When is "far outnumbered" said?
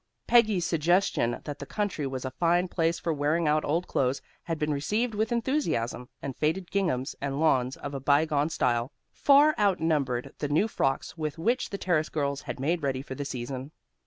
9.11-10.33